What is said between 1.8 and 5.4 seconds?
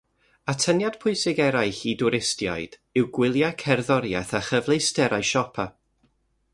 i dwristiaid yw gwyliau cerddoriaeth a chyfleusterau